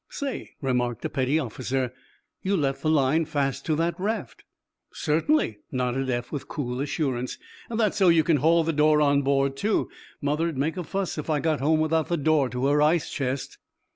[0.09, 1.93] "Say," remarked a petty officer,
[2.41, 4.43] "you left the line fast to that raft."
[4.91, 7.37] "Certainly," nodded Eph, with cool assurance.
[7.69, 9.91] "That's so you can haul the door on board, too.
[10.19, 13.59] Mother'd make a fuss if I got home without the door to her ice chest."